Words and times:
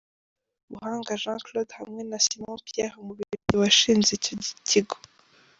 Buhanga 0.71 1.19
Jean 1.21 1.39
Claude 1.45 1.73
hamwe 1.79 2.01
na 2.09 2.17
Simon 2.25 2.57
Pierre 2.65 2.99
umubiligi 3.01 3.55
washinze 3.61 4.09
icyo 4.17 4.33
kigo. 4.69 4.95